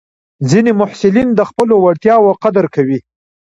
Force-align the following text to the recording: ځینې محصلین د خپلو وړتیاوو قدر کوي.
ځینې 0.49 0.71
محصلین 0.81 1.29
د 1.35 1.41
خپلو 1.49 1.73
وړتیاوو 1.83 2.37
قدر 2.43 2.65
کوي. 2.75 2.99